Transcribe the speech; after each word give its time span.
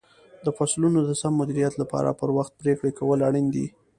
د 0.45 0.47
فصلونو 0.57 0.99
د 1.03 1.11
سم 1.21 1.33
مدیریت 1.41 1.73
لپاره 1.81 2.17
پر 2.19 2.29
وخت 2.37 2.51
پرېکړې 2.61 2.91
کول 2.99 3.19
اړین 3.27 3.47
دي. 3.55 3.67